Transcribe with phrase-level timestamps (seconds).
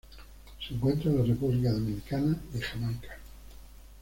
[0.65, 3.19] Se encuentra en la República Dominicana y Jamaica.